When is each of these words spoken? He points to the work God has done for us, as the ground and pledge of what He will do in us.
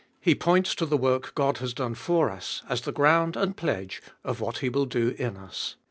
He 0.19 0.33
points 0.33 0.73
to 0.73 0.87
the 0.87 0.97
work 0.97 1.35
God 1.35 1.59
has 1.59 1.75
done 1.75 1.93
for 1.93 2.31
us, 2.31 2.63
as 2.67 2.81
the 2.81 2.91
ground 2.91 3.37
and 3.37 3.55
pledge 3.55 4.01
of 4.23 4.41
what 4.41 4.57
He 4.57 4.67
will 4.69 4.87
do 4.87 5.09
in 5.09 5.37
us. 5.37 5.75